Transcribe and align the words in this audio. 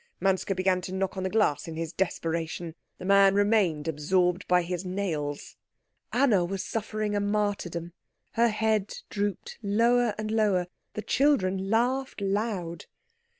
Manske 0.19 0.55
began 0.55 0.81
to 0.81 0.91
knock 0.95 1.15
on 1.15 1.21
the 1.21 1.29
glass 1.29 1.67
in 1.67 1.75
his 1.75 1.93
desperation. 1.93 2.73
The 2.97 3.05
man 3.05 3.35
remained 3.35 3.87
absorbed 3.87 4.47
by 4.47 4.63
his 4.63 4.83
nails. 4.83 5.55
Anna 6.11 6.43
was 6.43 6.65
suffering 6.65 7.15
a 7.15 7.19
martyrdom. 7.19 7.93
Her 8.31 8.47
head 8.49 8.95
drooped 9.11 9.59
lower 9.61 10.15
and 10.17 10.31
lower. 10.31 10.65
The 10.95 11.03
children 11.03 11.69
laughed 11.69 12.19
loud. 12.19 12.87